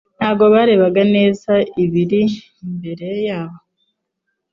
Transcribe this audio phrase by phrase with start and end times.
[0.19, 1.53] Ntabwo barebaga neza
[1.83, 2.21] ibiri
[2.67, 3.57] imbere yabo.